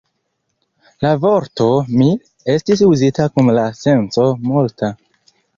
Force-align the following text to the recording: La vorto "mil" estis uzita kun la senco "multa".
La 1.05 1.11
vorto 1.25 1.67
"mil" 1.99 2.17
estis 2.55 2.83
uzita 2.89 3.29
kun 3.37 3.55
la 3.59 3.69
senco 3.85 4.29
"multa". 4.51 4.95